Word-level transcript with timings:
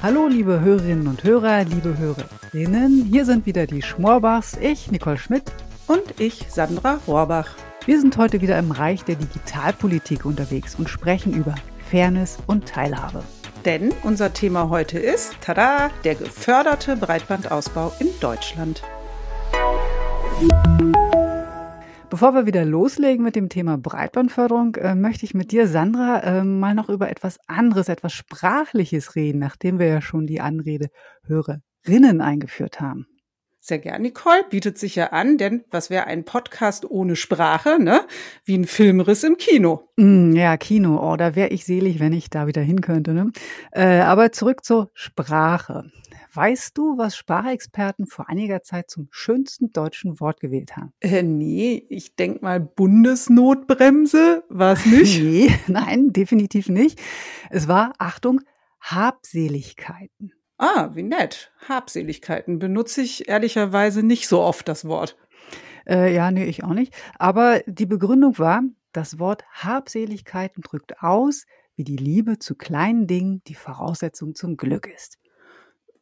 Hallo 0.00 0.28
liebe 0.28 0.60
Hörerinnen 0.60 1.08
und 1.08 1.24
Hörer, 1.24 1.64
liebe 1.64 1.98
Hörerinnen, 1.98 3.04
hier 3.10 3.24
sind 3.24 3.46
wieder 3.46 3.66
die 3.66 3.82
Schmorbachs, 3.82 4.56
ich 4.60 4.90
Nicole 4.90 5.18
Schmidt 5.18 5.50
und 5.86 6.20
ich 6.20 6.46
Sandra 6.48 7.00
Rohrbach. 7.06 7.48
Wir 7.84 8.00
sind 8.00 8.16
heute 8.16 8.40
wieder 8.40 8.58
im 8.58 8.70
Reich 8.70 9.04
der 9.04 9.16
Digitalpolitik 9.16 10.24
unterwegs 10.24 10.76
und 10.76 10.88
sprechen 10.88 11.34
über 11.34 11.54
Fairness 11.90 12.38
und 12.46 12.66
Teilhabe. 12.66 13.24
Denn 13.64 13.92
unser 14.04 14.32
Thema 14.32 14.68
heute 14.68 14.98
ist, 14.98 15.34
tada, 15.40 15.90
der 16.04 16.14
geförderte 16.14 16.96
Breitbandausbau 16.96 17.92
in 17.98 18.08
Deutschland. 18.20 18.82
Bevor 22.18 22.34
wir 22.34 22.46
wieder 22.46 22.64
loslegen 22.64 23.24
mit 23.24 23.36
dem 23.36 23.48
Thema 23.48 23.78
Breitbandförderung, 23.78 24.74
äh, 24.74 24.96
möchte 24.96 25.24
ich 25.24 25.34
mit 25.34 25.52
dir, 25.52 25.68
Sandra, 25.68 26.18
äh, 26.18 26.42
mal 26.42 26.74
noch 26.74 26.88
über 26.88 27.08
etwas 27.10 27.38
anderes, 27.46 27.88
etwas 27.88 28.12
Sprachliches 28.12 29.14
reden, 29.14 29.38
nachdem 29.38 29.78
wir 29.78 29.86
ja 29.86 30.00
schon 30.00 30.26
die 30.26 30.40
Anrede 30.40 30.88
Hörerinnen 31.22 32.20
eingeführt 32.20 32.80
haben. 32.80 33.06
Sehr 33.60 33.80
gern, 33.80 34.02
Nicole, 34.02 34.44
bietet 34.48 34.78
sich 34.78 34.94
ja 34.94 35.08
an, 35.08 35.36
denn 35.36 35.64
was 35.70 35.90
wäre 35.90 36.06
ein 36.06 36.24
Podcast 36.24 36.88
ohne 36.88 37.16
Sprache, 37.16 37.82
ne? 37.82 38.02
Wie 38.44 38.56
ein 38.56 38.66
Filmriss 38.66 39.24
im 39.24 39.36
Kino. 39.36 39.88
Mm, 39.96 40.34
ja, 40.36 40.56
Kino, 40.56 40.98
oh, 41.02 41.16
da 41.16 41.34
wäre 41.34 41.48
ich 41.48 41.64
selig, 41.64 41.98
wenn 41.98 42.12
ich 42.12 42.30
da 42.30 42.46
wieder 42.46 42.62
hin 42.62 42.80
könnte, 42.80 43.12
ne? 43.12 43.32
Äh, 43.72 43.98
aber 44.00 44.30
zurück 44.30 44.64
zur 44.64 44.90
Sprache. 44.94 45.90
Weißt 46.32 46.78
du, 46.78 46.98
was 46.98 47.16
Sprachexperten 47.16 48.06
vor 48.06 48.28
einiger 48.28 48.62
Zeit 48.62 48.90
zum 48.90 49.08
schönsten 49.10 49.72
deutschen 49.72 50.20
Wort 50.20 50.38
gewählt 50.38 50.76
haben? 50.76 50.92
Äh, 51.00 51.24
nee, 51.24 51.84
ich 51.88 52.14
denk 52.14 52.42
mal 52.42 52.60
Bundesnotbremse, 52.60 54.44
war 54.48 54.74
es 54.74 54.86
nicht? 54.86 55.20
nee, 55.22 55.50
nein, 55.66 56.12
definitiv 56.12 56.68
nicht. 56.68 57.00
Es 57.50 57.66
war, 57.66 57.92
Achtung, 57.98 58.40
Habseligkeiten. 58.80 60.32
Ah, 60.58 60.90
wie 60.94 61.02
nett. 61.04 61.52
Habseligkeiten 61.68 62.58
benutze 62.58 63.00
ich 63.02 63.28
ehrlicherweise 63.28 64.02
nicht 64.02 64.26
so 64.28 64.40
oft 64.40 64.66
das 64.68 64.84
Wort. 64.86 65.16
Äh, 65.86 66.14
ja, 66.14 66.30
nee, 66.30 66.46
ich 66.46 66.64
auch 66.64 66.74
nicht. 66.74 66.94
Aber 67.18 67.60
die 67.66 67.86
Begründung 67.86 68.38
war, 68.38 68.62
das 68.92 69.18
Wort 69.18 69.44
Habseligkeiten 69.52 70.62
drückt 70.62 71.02
aus, 71.02 71.46
wie 71.76 71.84
die 71.84 71.96
Liebe 71.96 72.38
zu 72.38 72.56
kleinen 72.56 73.06
Dingen 73.06 73.42
die 73.46 73.54
Voraussetzung 73.54 74.34
zum 74.34 74.56
Glück 74.56 74.86
ist. 74.86 75.18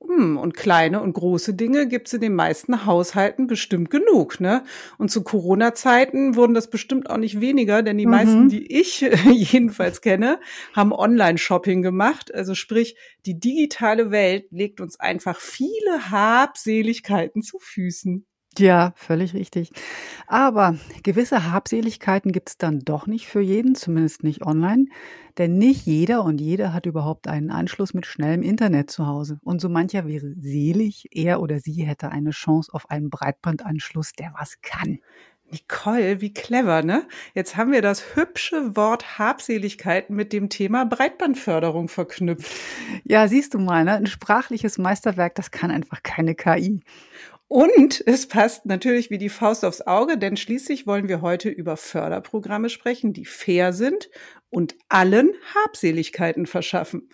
Hm, 0.05 0.37
und 0.37 0.55
kleine 0.55 1.01
und 1.01 1.15
große 1.15 1.55
Dinge 1.55 1.89
gibt's 1.89 2.13
in 2.13 2.21
den 2.21 2.35
meisten 2.35 2.85
Haushalten 2.85 3.47
bestimmt 3.47 3.91
genug, 3.91 4.41
ne? 4.41 4.63
Und 4.99 5.11
zu 5.11 5.23
Corona-Zeiten 5.25 6.37
wurden 6.37 6.55
das 6.55 6.69
bestimmt 6.69 7.09
auch 7.09 7.17
nicht 7.17 7.41
weniger, 7.41 7.83
denn 7.83 7.97
die 7.97 8.07
mhm. 8.07 8.13
meisten, 8.13 8.49
die 8.49 8.79
ich 8.79 9.01
jedenfalls 9.25 10.03
kenne, 10.03 10.39
haben 10.75 10.93
Online-Shopping 10.93 11.83
gemacht. 11.83 12.35
Also 12.35 12.55
sprich, 12.55 12.97
die 13.25 13.41
digitale 13.41 14.11
Welt 14.11 14.47
legt 14.51 14.81
uns 14.81 15.01
einfach 15.01 15.41
viele 15.41 16.11
Habseligkeiten 16.11 17.43
zu 17.43 17.59
Füßen. 17.59 18.27
Ja, 18.59 18.93
völlig 18.97 19.35
richtig. 19.35 19.71
Aber 20.27 20.77
gewisse 21.03 21.51
Habseligkeiten 21.53 22.33
gibt's 22.33 22.57
dann 22.57 22.81
doch 22.81 23.07
nicht 23.07 23.27
für 23.29 23.41
jeden, 23.41 23.75
zumindest 23.75 24.23
nicht 24.23 24.43
online. 24.47 24.87
Denn 25.37 25.59
nicht 25.59 25.85
jeder 25.85 26.25
und 26.25 26.41
jede 26.41 26.73
hat 26.73 26.87
überhaupt 26.87 27.29
einen 27.29 27.51
Anschluss 27.51 27.93
mit 27.93 28.07
schnellem 28.07 28.43
Internet 28.43 28.91
zu 28.91 29.07
Hause. 29.07 29.39
Und 29.45 29.61
so 29.61 29.69
mancher 29.69 30.07
wäre 30.07 30.33
selig, 30.41 31.09
er 31.13 31.41
oder 31.43 31.61
sie 31.61 31.85
hätte 31.85 32.11
eine 32.11 32.31
Chance 32.31 32.73
auf 32.73 32.89
einen 32.91 33.11
Breitbandanschluss, 33.11 34.13
der 34.13 34.33
was 34.39 34.61
kann. 34.63 34.99
Nicole, 35.51 36.21
wie 36.21 36.33
clever, 36.33 36.83
ne? 36.83 37.07
Jetzt 37.35 37.57
haben 37.57 37.71
wir 37.71 37.83
das 37.83 38.17
hübsche 38.17 38.75
Wort 38.77 39.19
Habseligkeiten 39.19 40.17
mit 40.17 40.33
dem 40.33 40.49
Thema 40.49 40.85
Breitbandförderung 40.87 41.89
verknüpft. 41.89 42.51
Ja, 43.05 43.29
siehst 43.29 43.55
du 43.55 43.59
mal, 43.61 43.85
ne? 43.85 43.93
Ein 43.95 44.07
sprachliches 44.07 44.77
Meisterwerk, 44.79 45.35
das 45.37 45.53
kann 45.53 45.71
einfach 45.71 46.03
keine 46.03 46.35
KI. 46.35 46.81
Und 47.49 48.03
es 48.07 48.27
passt 48.27 48.67
natürlich 48.67 49.11
wie 49.11 49.19
die 49.19 49.29
Faust 49.29 49.65
aufs 49.65 49.81
Auge, 49.83 50.19
denn 50.19 50.37
schließlich 50.37 50.87
wollen 50.87 51.09
wir 51.09 51.21
heute 51.21 51.49
über 51.49 51.77
Förderprogramme 51.77 52.69
sprechen, 52.69 53.13
die 53.13 53.25
fair 53.25 53.73
sind 53.73 54.11
und 54.51 54.75
allen 54.89 55.31
Habseligkeiten 55.55 56.47
verschaffen. 56.47 57.09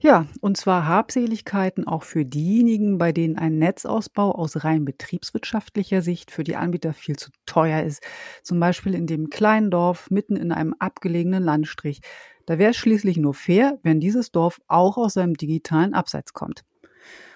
Ja, 0.00 0.26
und 0.40 0.56
zwar 0.56 0.86
Habseligkeiten 0.86 1.86
auch 1.86 2.02
für 2.02 2.24
diejenigen, 2.24 2.98
bei 2.98 3.12
denen 3.12 3.38
ein 3.38 3.58
Netzausbau 3.58 4.32
aus 4.32 4.64
rein 4.64 4.84
betriebswirtschaftlicher 4.84 6.02
Sicht 6.02 6.30
für 6.30 6.44
die 6.44 6.56
Anbieter 6.56 6.92
viel 6.92 7.16
zu 7.16 7.30
teuer 7.46 7.82
ist. 7.84 8.02
Zum 8.42 8.58
Beispiel 8.58 8.94
in 8.94 9.06
dem 9.06 9.30
kleinen 9.30 9.70
Dorf 9.70 10.10
mitten 10.10 10.36
in 10.36 10.52
einem 10.52 10.74
abgelegenen 10.78 11.42
Landstrich. 11.42 12.00
Da 12.46 12.58
wäre 12.58 12.72
es 12.72 12.76
schließlich 12.76 13.16
nur 13.16 13.32
fair, 13.32 13.78
wenn 13.82 14.00
dieses 14.00 14.32
Dorf 14.32 14.60
auch 14.66 14.98
aus 14.98 15.14
seinem 15.14 15.34
digitalen 15.34 15.94
Abseits 15.94 16.32
kommt 16.32 16.64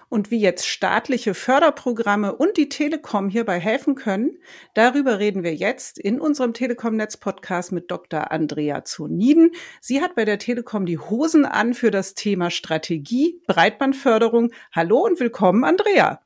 und 0.08 0.30
wie 0.30 0.38
jetzt 0.38 0.66
staatliche 0.66 1.34
Förderprogramme 1.34 2.34
und 2.34 2.56
die 2.56 2.68
Telekom 2.68 3.28
hierbei 3.28 3.58
helfen 3.58 3.94
können, 3.94 4.38
darüber 4.74 5.18
reden 5.18 5.42
wir 5.42 5.54
jetzt 5.54 5.98
in 5.98 6.20
unserem 6.20 6.54
Telekom-Netz-Podcast 6.54 7.72
mit 7.72 7.90
Dr. 7.90 8.30
Andrea 8.30 8.84
Zoniden. 8.84 9.52
Sie 9.80 10.00
hat 10.00 10.14
bei 10.14 10.24
der 10.24 10.38
Telekom 10.38 10.86
die 10.86 10.98
Hosen 10.98 11.44
an 11.44 11.74
für 11.74 11.90
das 11.90 12.14
Thema 12.14 12.50
Strategie, 12.50 13.42
Breitbandförderung. 13.46 14.52
Hallo 14.72 15.04
und 15.04 15.18
willkommen, 15.20 15.64
Andrea. 15.64 16.20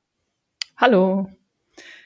Hallo. 0.77 1.29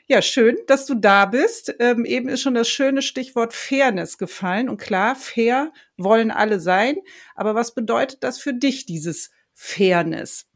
Ja, 0.07 0.21
schön, 0.21 0.59
dass 0.67 0.85
du 0.85 0.95
da 0.95 1.25
bist. 1.25 1.75
Ähm, 1.79 2.05
eben 2.05 2.29
ist 2.29 2.43
schon 2.43 2.55
das 2.55 2.69
schöne 2.69 3.01
Stichwort 3.01 3.55
Fairness 3.55 4.19
gefallen. 4.19 4.69
Und 4.69 4.77
klar, 4.77 5.17
fair 5.17 5.73
wollen 5.97 6.31
alle 6.31 6.61
sein. 6.61 6.97
Aber 7.35 7.55
was 7.55 7.75
bedeutet 7.75 8.23
das 8.23 8.39
für 8.39 8.53
dich, 8.53 8.85
dieses 8.85 9.31
Fairness? 9.55 10.47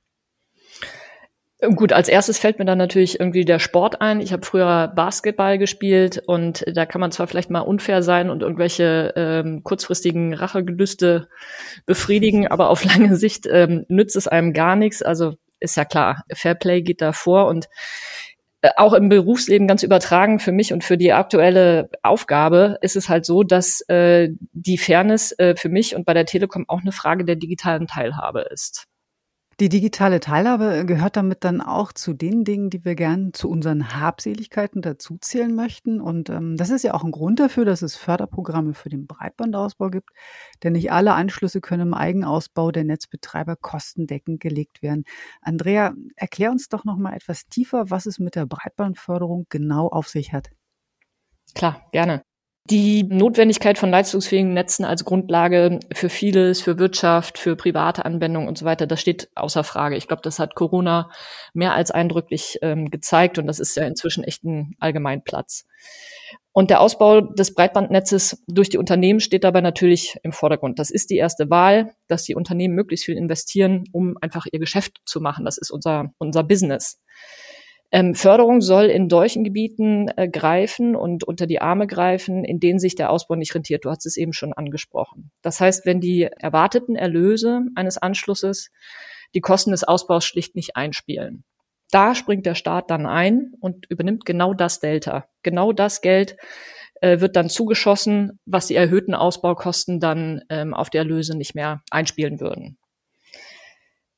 Gut, 1.60 1.92
als 1.92 2.08
erstes 2.08 2.38
fällt 2.38 2.60
mir 2.60 2.64
dann 2.66 2.78
natürlich 2.78 3.18
irgendwie 3.18 3.44
der 3.44 3.58
Sport 3.58 4.00
ein. 4.00 4.20
Ich 4.20 4.32
habe 4.32 4.46
früher 4.46 4.92
Basketball 4.94 5.58
gespielt 5.58 6.22
und 6.24 6.64
da 6.72 6.86
kann 6.86 7.00
man 7.00 7.10
zwar 7.10 7.26
vielleicht 7.26 7.50
mal 7.50 7.62
unfair 7.62 8.04
sein 8.04 8.30
und 8.30 8.42
irgendwelche 8.42 9.12
ähm, 9.16 9.64
kurzfristigen 9.64 10.34
Rachegelüste 10.34 11.28
befriedigen, 11.84 12.46
aber 12.46 12.70
auf 12.70 12.84
lange 12.84 13.16
Sicht 13.16 13.48
ähm, 13.50 13.84
nützt 13.88 14.14
es 14.14 14.28
einem 14.28 14.52
gar 14.52 14.76
nichts. 14.76 15.02
Also 15.02 15.34
ist 15.58 15.76
ja 15.76 15.84
klar, 15.84 16.22
Fairplay 16.32 16.82
geht 16.82 17.02
da 17.02 17.10
vor 17.12 17.48
und 17.48 17.68
äh, 18.62 18.70
auch 18.76 18.92
im 18.92 19.08
Berufsleben 19.08 19.68
ganz 19.68 19.82
übertragen 19.82 20.40
für 20.40 20.52
mich 20.52 20.72
und 20.72 20.84
für 20.84 20.96
die 20.96 21.12
aktuelle 21.12 21.90
Aufgabe 22.02 22.78
ist 22.82 22.96
es 22.96 23.08
halt 23.08 23.24
so, 23.24 23.42
dass 23.44 23.80
äh, 23.88 24.30
die 24.52 24.78
Fairness 24.78 25.32
äh, 25.38 25.54
für 25.56 25.68
mich 25.68 25.94
und 25.94 26.04
bei 26.04 26.14
der 26.14 26.26
Telekom 26.26 26.64
auch 26.68 26.80
eine 26.80 26.92
Frage 26.92 27.24
der 27.24 27.36
digitalen 27.36 27.86
Teilhabe 27.86 28.42
ist. 28.52 28.87
Die 29.60 29.68
digitale 29.68 30.20
Teilhabe 30.20 30.84
gehört 30.86 31.16
damit 31.16 31.42
dann 31.42 31.60
auch 31.60 31.92
zu 31.92 32.12
den 32.12 32.44
Dingen, 32.44 32.70
die 32.70 32.84
wir 32.84 32.94
gern 32.94 33.32
zu 33.32 33.50
unseren 33.50 33.92
Habseligkeiten 33.92 34.82
dazuzählen 34.82 35.52
möchten. 35.52 36.00
Und 36.00 36.30
ähm, 36.30 36.56
das 36.56 36.70
ist 36.70 36.84
ja 36.84 36.94
auch 36.94 37.02
ein 37.02 37.10
Grund 37.10 37.40
dafür, 37.40 37.64
dass 37.64 37.82
es 37.82 37.96
Förderprogramme 37.96 38.72
für 38.72 38.88
den 38.88 39.08
Breitbandausbau 39.08 39.90
gibt. 39.90 40.10
Denn 40.62 40.74
nicht 40.74 40.92
alle 40.92 41.14
Anschlüsse 41.14 41.60
können 41.60 41.88
im 41.88 41.94
Eigenausbau 41.94 42.70
der 42.70 42.84
Netzbetreiber 42.84 43.56
kostendeckend 43.56 44.38
gelegt 44.38 44.80
werden. 44.80 45.02
Andrea, 45.40 45.92
erklär 46.14 46.52
uns 46.52 46.68
doch 46.68 46.84
noch 46.84 46.96
mal 46.96 47.14
etwas 47.14 47.48
tiefer, 47.48 47.90
was 47.90 48.06
es 48.06 48.20
mit 48.20 48.36
der 48.36 48.46
Breitbandförderung 48.46 49.46
genau 49.48 49.88
auf 49.88 50.06
sich 50.06 50.32
hat. 50.32 50.50
Klar, 51.54 51.84
gerne 51.90 52.22
die 52.70 53.04
Notwendigkeit 53.04 53.78
von 53.78 53.90
leistungsfähigen 53.90 54.52
Netzen 54.52 54.84
als 54.84 55.04
Grundlage 55.04 55.80
für 55.92 56.08
vieles, 56.08 56.60
für 56.60 56.78
Wirtschaft, 56.78 57.38
für 57.38 57.56
private 57.56 58.04
Anwendungen 58.04 58.48
und 58.48 58.58
so 58.58 58.64
weiter, 58.64 58.86
das 58.86 59.00
steht 59.00 59.30
außer 59.34 59.64
Frage. 59.64 59.96
Ich 59.96 60.06
glaube, 60.06 60.22
das 60.22 60.38
hat 60.38 60.54
Corona 60.54 61.10
mehr 61.54 61.74
als 61.74 61.90
eindrücklich 61.90 62.58
ähm, 62.62 62.90
gezeigt 62.90 63.38
und 63.38 63.46
das 63.46 63.58
ist 63.58 63.76
ja 63.76 63.84
inzwischen 63.84 64.24
echt 64.24 64.44
ein 64.44 64.74
Allgemeinplatz. 64.78 65.66
Und 66.52 66.70
der 66.70 66.80
Ausbau 66.80 67.20
des 67.20 67.54
Breitbandnetzes 67.54 68.42
durch 68.48 68.68
die 68.68 68.78
Unternehmen 68.78 69.20
steht 69.20 69.44
dabei 69.44 69.60
natürlich 69.60 70.18
im 70.22 70.32
Vordergrund. 70.32 70.78
Das 70.78 70.90
ist 70.90 71.10
die 71.10 71.16
erste 71.16 71.50
Wahl, 71.50 71.94
dass 72.08 72.24
die 72.24 72.34
Unternehmen 72.34 72.74
möglichst 72.74 73.06
viel 73.06 73.16
investieren, 73.16 73.84
um 73.92 74.16
einfach 74.20 74.46
ihr 74.50 74.58
Geschäft 74.58 75.00
zu 75.04 75.20
machen. 75.20 75.44
Das 75.44 75.56
ist 75.56 75.70
unser, 75.70 76.12
unser 76.18 76.42
Business. 76.42 77.00
Ähm, 77.90 78.14
Förderung 78.14 78.60
soll 78.60 78.86
in 78.86 79.08
solchen 79.08 79.44
Gebieten 79.44 80.08
äh, 80.16 80.28
greifen 80.28 80.94
und 80.94 81.24
unter 81.24 81.46
die 81.46 81.60
Arme 81.60 81.86
greifen, 81.86 82.44
in 82.44 82.60
denen 82.60 82.78
sich 82.78 82.94
der 82.94 83.10
Ausbau 83.10 83.34
nicht 83.34 83.54
rentiert. 83.54 83.84
Du 83.84 83.90
hast 83.90 84.04
es 84.04 84.18
eben 84.18 84.34
schon 84.34 84.52
angesprochen. 84.52 85.30
Das 85.40 85.58
heißt, 85.58 85.86
wenn 85.86 86.00
die 86.00 86.24
erwarteten 86.24 86.96
Erlöse 86.96 87.62
eines 87.76 87.96
Anschlusses 87.96 88.70
die 89.34 89.40
Kosten 89.40 89.70
des 89.70 89.84
Ausbaus 89.84 90.24
schlicht 90.24 90.54
nicht 90.54 90.76
einspielen. 90.76 91.44
Da 91.90 92.14
springt 92.14 92.44
der 92.44 92.54
Staat 92.54 92.90
dann 92.90 93.06
ein 93.06 93.52
und 93.60 93.86
übernimmt 93.88 94.26
genau 94.26 94.52
das 94.52 94.80
Delta. 94.80 95.26
Genau 95.42 95.72
das 95.72 96.02
Geld 96.02 96.36
äh, 97.00 97.20
wird 97.20 97.36
dann 97.36 97.48
zugeschossen, 97.48 98.38
was 98.44 98.66
die 98.66 98.74
erhöhten 98.74 99.14
Ausbaukosten 99.14 100.00
dann 100.00 100.42
ähm, 100.50 100.74
auf 100.74 100.90
die 100.90 100.98
Erlöse 100.98 101.36
nicht 101.36 101.54
mehr 101.54 101.82
einspielen 101.90 102.40
würden. 102.40 102.78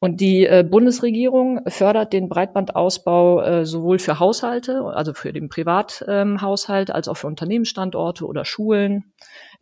Und 0.02 0.22
die 0.22 0.46
äh, 0.46 0.64
Bundesregierung 0.68 1.60
fördert 1.66 2.14
den 2.14 2.30
Breitbandausbau 2.30 3.42
äh, 3.42 3.66
sowohl 3.66 3.98
für 3.98 4.18
Haushalte, 4.18 4.82
also 4.82 5.12
für 5.12 5.30
den 5.34 5.50
Privathaushalt, 5.50 6.88
ähm, 6.88 6.94
als 6.94 7.06
auch 7.06 7.18
für 7.18 7.26
Unternehmensstandorte 7.26 8.24
oder 8.26 8.46
Schulen 8.46 9.12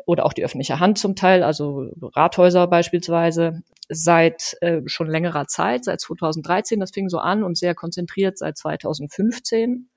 oder 0.07 0.25
auch 0.25 0.33
die 0.33 0.45
öffentliche 0.45 0.79
Hand 0.79 0.99
zum 0.99 1.17
Teil, 1.17 1.43
also 1.43 1.91
Rathäuser 2.01 2.69
beispielsweise, 2.69 3.63
seit 3.89 4.57
äh, 4.61 4.83
schon 4.87 5.09
längerer 5.09 5.49
Zeit, 5.49 5.85
seit 5.85 6.01
2013. 6.01 6.79
Das 6.79 6.93
fing 6.93 7.09
so 7.09 7.19
an 7.19 7.43
und 7.43 7.59
sehr 7.59 7.75
konzentriert 7.75 8.39
seit 8.39 8.57
2015. 8.57 9.89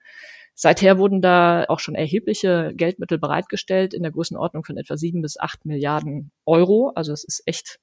Seither 0.56 0.98
wurden 0.98 1.22
da 1.22 1.66
auch 1.68 1.80
schon 1.80 1.94
erhebliche 1.94 2.72
Geldmittel 2.74 3.20
bereitgestellt 3.20 3.94
in 3.94 4.02
der 4.02 4.12
Größenordnung 4.12 4.64
von 4.64 4.78
etwa 4.78 4.98
sieben 4.98 5.22
bis 5.22 5.40
acht 5.40 5.66
Milliarden 5.66 6.32
Euro. 6.48 6.92
Also 6.96 7.14
es 7.14 7.24
ist 7.24 7.44
echt 7.46 7.80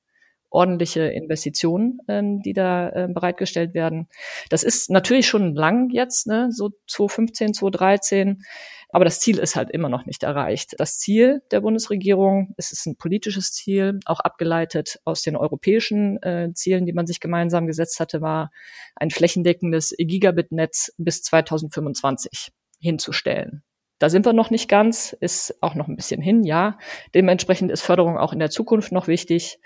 ordentliche 0.50 1.02
Investitionen, 1.02 1.98
ähm, 2.08 2.40
die 2.42 2.52
da 2.52 2.88
äh, 2.90 3.08
bereitgestellt 3.08 3.74
werden. 3.74 4.08
Das 4.50 4.62
ist 4.62 4.90
natürlich 4.90 5.26
schon 5.26 5.54
lang 5.54 5.90
jetzt, 5.90 6.26
ne, 6.26 6.48
so 6.50 6.70
2015, 6.86 7.54
2013. 7.54 8.42
Aber 8.90 9.04
das 9.04 9.20
Ziel 9.20 9.38
ist 9.38 9.54
halt 9.54 9.70
immer 9.70 9.90
noch 9.90 10.06
nicht 10.06 10.22
erreicht. 10.22 10.74
Das 10.78 10.98
Ziel 10.98 11.42
der 11.50 11.60
Bundesregierung, 11.60 12.54
es 12.56 12.72
ist 12.72 12.86
ein 12.86 12.96
politisches 12.96 13.52
Ziel, 13.52 14.00
auch 14.06 14.20
abgeleitet 14.20 14.98
aus 15.04 15.20
den 15.22 15.36
europäischen 15.36 16.22
äh, 16.22 16.52
Zielen, 16.54 16.86
die 16.86 16.94
man 16.94 17.06
sich 17.06 17.20
gemeinsam 17.20 17.66
gesetzt 17.66 18.00
hatte, 18.00 18.22
war 18.22 18.50
ein 18.96 19.10
flächendeckendes 19.10 19.94
Gigabit-Netz 19.98 20.94
bis 20.96 21.22
2025 21.22 22.50
hinzustellen. 22.80 23.62
Da 23.98 24.08
sind 24.08 24.24
wir 24.24 24.32
noch 24.32 24.50
nicht 24.50 24.68
ganz, 24.68 25.16
ist 25.20 25.60
auch 25.60 25.74
noch 25.74 25.88
ein 25.88 25.96
bisschen 25.96 26.22
hin, 26.22 26.44
ja. 26.44 26.78
Dementsprechend 27.14 27.72
ist 27.72 27.82
Förderung 27.82 28.16
auch 28.16 28.32
in 28.32 28.38
der 28.38 28.50
Zukunft 28.50 28.92
noch 28.92 29.08
wichtig. 29.08 29.58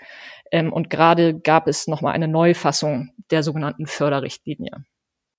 Ähm, 0.53 0.71
und 0.71 0.91
gerade 0.91 1.39
gab 1.39 1.67
es 1.67 1.87
nochmal 1.87 2.13
eine 2.13 2.27
Neufassung 2.27 3.09
der 3.31 3.41
sogenannten 3.41 3.87
Förderrichtlinie. 3.87 4.85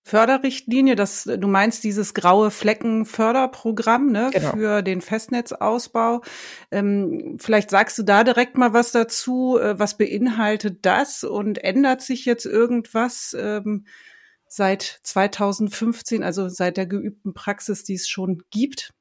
Förderrichtlinie, 0.03 0.97
das 0.97 1.23
du 1.25 1.47
meinst 1.47 1.85
dieses 1.85 2.15
graue 2.15 2.51
Flecken 2.51 3.07
Förderprogramm 3.07 4.11
ne, 4.11 4.31
genau. 4.33 4.51
für 4.51 4.83
den 4.83 5.01
Festnetzausbau. 5.01 6.21
Ähm, 6.73 7.37
vielleicht 7.41 7.71
sagst 7.71 7.97
du 7.97 8.03
da 8.03 8.25
direkt 8.25 8.59
mal 8.59 8.73
was 8.73 8.91
dazu. 8.91 9.57
Äh, 9.57 9.79
was 9.79 9.97
beinhaltet 9.97 10.85
das 10.85 11.23
und 11.23 11.63
ändert 11.63 12.03
sich 12.03 12.25
jetzt 12.25 12.45
irgendwas? 12.45 13.37
Ähm, 13.39 13.87
seit 14.49 14.83
2015, 15.05 16.25
also 16.25 16.49
seit 16.49 16.77
der 16.77 16.87
geübten 16.87 17.35
Praxis, 17.35 17.85
die 17.85 17.95
es 17.95 18.09
schon 18.09 18.43
gibt? 18.51 18.93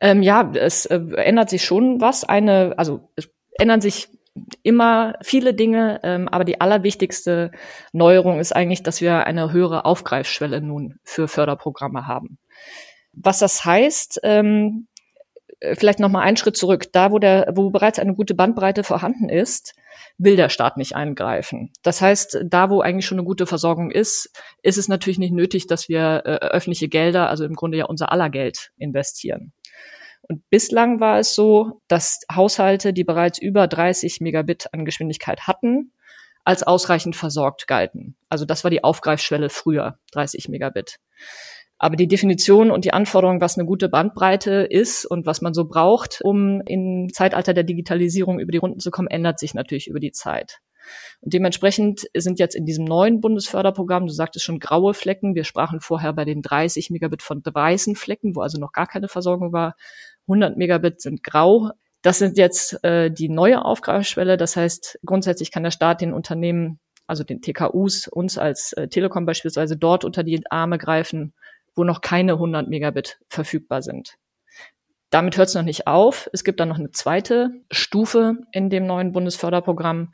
Ähm, 0.00 0.22
ja, 0.22 0.50
es 0.54 0.86
äh, 0.86 1.00
ändert 1.16 1.50
sich 1.50 1.64
schon 1.64 2.00
was. 2.00 2.22
Eine, 2.22 2.74
also 2.76 3.10
es 3.16 3.28
ändern 3.58 3.80
sich 3.80 4.08
immer 4.62 5.14
viele 5.22 5.54
Dinge, 5.54 6.00
ähm, 6.02 6.28
aber 6.28 6.44
die 6.44 6.60
allerwichtigste 6.60 7.50
Neuerung 7.92 8.38
ist 8.40 8.54
eigentlich, 8.54 8.82
dass 8.82 9.00
wir 9.00 9.26
eine 9.26 9.52
höhere 9.52 9.84
Aufgreifschwelle 9.84 10.60
nun 10.60 10.98
für 11.04 11.28
Förderprogramme 11.28 12.06
haben. 12.06 12.38
Was 13.12 13.38
das 13.38 13.64
heißt, 13.64 14.20
ähm, 14.22 14.88
vielleicht 15.74 16.00
noch 16.00 16.10
mal 16.10 16.20
einen 16.20 16.36
Schritt 16.36 16.56
zurück. 16.56 16.92
Da, 16.92 17.10
wo 17.10 17.18
der, 17.18 17.52
wo 17.54 17.70
bereits 17.70 17.98
eine 17.98 18.14
gute 18.14 18.34
Bandbreite 18.34 18.84
vorhanden 18.84 19.28
ist, 19.28 19.74
will 20.18 20.36
der 20.36 20.48
Staat 20.48 20.76
nicht 20.76 20.94
eingreifen. 20.94 21.72
Das 21.82 22.00
heißt, 22.00 22.44
da 22.44 22.70
wo 22.70 22.80
eigentlich 22.80 23.06
schon 23.06 23.18
eine 23.18 23.26
gute 23.26 23.46
Versorgung 23.46 23.90
ist, 23.90 24.30
ist 24.62 24.78
es 24.78 24.88
natürlich 24.88 25.18
nicht 25.18 25.32
nötig, 25.32 25.66
dass 25.66 25.88
wir 25.88 26.22
äh, 26.24 26.46
öffentliche 26.46 26.88
Gelder, 26.88 27.28
also 27.28 27.44
im 27.44 27.54
Grunde 27.54 27.78
ja 27.78 27.86
unser 27.86 28.12
aller 28.12 28.30
Geld 28.30 28.70
investieren. 28.76 29.52
Und 30.28 30.42
bislang 30.50 31.00
war 31.00 31.18
es 31.18 31.34
so, 31.34 31.80
dass 31.88 32.20
Haushalte, 32.32 32.92
die 32.92 33.04
bereits 33.04 33.38
über 33.38 33.68
30 33.68 34.20
Megabit 34.20 34.72
an 34.72 34.84
Geschwindigkeit 34.84 35.46
hatten, 35.46 35.92
als 36.44 36.62
ausreichend 36.62 37.16
versorgt 37.16 37.66
galten. 37.66 38.16
Also 38.28 38.44
das 38.44 38.64
war 38.64 38.70
die 38.70 38.84
Aufgreifschwelle 38.84 39.50
früher, 39.50 39.98
30 40.12 40.48
Megabit. 40.48 40.98
Aber 41.78 41.96
die 41.96 42.08
Definition 42.08 42.70
und 42.70 42.84
die 42.84 42.92
Anforderung, 42.92 43.40
was 43.40 43.58
eine 43.58 43.66
gute 43.66 43.88
Bandbreite 43.88 44.66
ist 44.68 45.04
und 45.04 45.26
was 45.26 45.42
man 45.42 45.52
so 45.52 45.66
braucht, 45.66 46.20
um 46.22 46.62
im 46.66 47.08
Zeitalter 47.12 47.52
der 47.52 47.64
Digitalisierung 47.64 48.40
über 48.40 48.50
die 48.50 48.58
Runden 48.58 48.80
zu 48.80 48.90
kommen, 48.90 49.08
ändert 49.08 49.38
sich 49.38 49.54
natürlich 49.54 49.88
über 49.88 50.00
die 50.00 50.12
Zeit. 50.12 50.60
Und 51.20 51.34
dementsprechend 51.34 52.06
sind 52.16 52.38
jetzt 52.38 52.54
in 52.54 52.64
diesem 52.64 52.84
neuen 52.84 53.20
Bundesförderprogramm, 53.20 54.06
du 54.06 54.12
sagtest 54.12 54.44
schon 54.44 54.60
graue 54.60 54.94
Flecken, 54.94 55.34
wir 55.34 55.44
sprachen 55.44 55.80
vorher 55.80 56.12
bei 56.12 56.24
den 56.24 56.42
30 56.42 56.90
Megabit 56.90 57.22
von 57.22 57.42
weißen 57.44 57.96
Flecken, 57.96 58.36
wo 58.36 58.40
also 58.40 58.58
noch 58.58 58.72
gar 58.72 58.86
keine 58.86 59.08
Versorgung 59.08 59.52
war. 59.52 59.74
100 60.28 60.56
Megabit 60.56 61.00
sind 61.00 61.22
grau. 61.22 61.70
Das 62.02 62.18
sind 62.18 62.38
jetzt 62.38 62.82
äh, 62.84 63.10
die 63.10 63.28
neue 63.28 63.64
Aufgabeschwelle. 63.64 64.36
Das 64.36 64.56
heißt, 64.56 65.00
grundsätzlich 65.04 65.50
kann 65.50 65.62
der 65.62 65.70
Staat 65.70 66.00
den 66.00 66.12
Unternehmen, 66.12 66.78
also 67.06 67.24
den 67.24 67.40
TKUs, 67.42 68.08
uns 68.08 68.38
als 68.38 68.72
äh, 68.74 68.88
Telekom 68.88 69.26
beispielsweise 69.26 69.76
dort 69.76 70.04
unter 70.04 70.22
die 70.22 70.42
Arme 70.50 70.78
greifen 70.78 71.32
wo 71.76 71.84
noch 71.84 72.00
keine 72.00 72.32
100 72.32 72.68
Megabit 72.68 73.20
verfügbar 73.28 73.82
sind. 73.82 74.16
Damit 75.10 75.36
hört 75.36 75.48
es 75.48 75.54
noch 75.54 75.62
nicht 75.62 75.86
auf. 75.86 76.28
Es 76.32 76.42
gibt 76.42 76.58
dann 76.58 76.68
noch 76.68 76.78
eine 76.78 76.90
zweite 76.90 77.50
Stufe 77.70 78.38
in 78.50 78.70
dem 78.70 78.86
neuen 78.86 79.12
Bundesförderprogramm. 79.12 80.12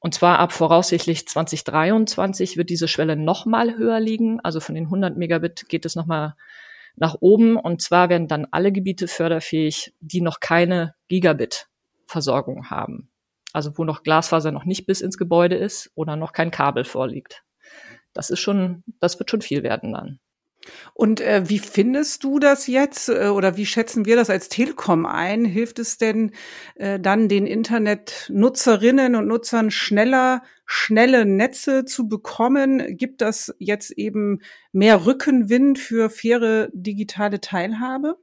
Und 0.00 0.14
zwar 0.14 0.38
ab 0.40 0.52
voraussichtlich 0.52 1.28
2023 1.28 2.56
wird 2.56 2.70
diese 2.70 2.88
Schwelle 2.88 3.16
nochmal 3.16 3.76
höher 3.76 4.00
liegen. 4.00 4.40
Also 4.40 4.58
von 4.58 4.74
den 4.74 4.84
100 4.84 5.16
Megabit 5.16 5.68
geht 5.68 5.84
es 5.84 5.94
nochmal 5.94 6.34
nach 6.96 7.16
oben. 7.20 7.56
Und 7.56 7.82
zwar 7.82 8.08
werden 8.08 8.28
dann 8.28 8.46
alle 8.50 8.72
Gebiete 8.72 9.08
förderfähig, 9.08 9.94
die 10.00 10.20
noch 10.20 10.40
keine 10.40 10.94
Gigabit-Versorgung 11.08 12.70
haben. 12.70 13.10
Also 13.52 13.76
wo 13.78 13.84
noch 13.84 14.02
Glasfaser 14.02 14.52
noch 14.52 14.64
nicht 14.64 14.86
bis 14.86 15.00
ins 15.00 15.16
Gebäude 15.16 15.56
ist 15.56 15.90
oder 15.94 16.16
noch 16.16 16.32
kein 16.32 16.50
Kabel 16.50 16.84
vorliegt. 16.84 17.42
Das 18.12 18.30
ist 18.30 18.40
schon, 18.40 18.82
das 19.00 19.18
wird 19.18 19.30
schon 19.30 19.42
viel 19.42 19.62
werden 19.62 19.92
dann. 19.92 20.18
Und 20.94 21.20
äh, 21.20 21.48
wie 21.48 21.58
findest 21.58 22.24
du 22.24 22.38
das 22.38 22.66
jetzt 22.66 23.08
äh, 23.08 23.28
oder 23.28 23.56
wie 23.56 23.66
schätzen 23.66 24.06
wir 24.06 24.16
das 24.16 24.30
als 24.30 24.48
Telekom 24.48 25.06
ein? 25.06 25.44
Hilft 25.44 25.78
es 25.78 25.98
denn 25.98 26.32
äh, 26.74 26.98
dann 27.00 27.28
den 27.28 27.46
Internetnutzerinnen 27.46 29.14
und 29.14 29.26
Nutzern 29.26 29.70
schneller, 29.70 30.42
schnelle 30.64 31.24
Netze 31.24 31.84
zu 31.84 32.08
bekommen? 32.08 32.96
Gibt 32.96 33.20
das 33.20 33.54
jetzt 33.58 33.90
eben 33.92 34.40
mehr 34.72 35.06
Rückenwind 35.06 35.78
für 35.78 36.10
faire 36.10 36.68
digitale 36.72 37.40
Teilhabe? 37.40 38.16